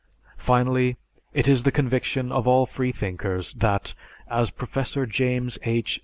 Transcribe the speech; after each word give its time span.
Finally, 0.39 0.97
it 1.31 1.47
is 1.47 1.61
the 1.61 1.71
conviction 1.71 2.31
of 2.31 2.47
all 2.47 2.65
freethinkers 2.65 3.53
that, 3.53 3.93
as 4.31 4.49
Professor 4.49 5.05
James 5.05 5.59
H. 5.61 5.99